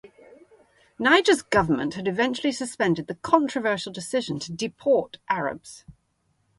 Niger's 0.97 1.43
government 1.43 1.93
had 1.93 2.07
eventually 2.07 2.51
suspended 2.51 3.05
the 3.05 3.13
controversial 3.13 3.93
decision 3.93 4.39
to 4.39 4.51
deport 4.51 5.17
Arabs. 5.29 5.85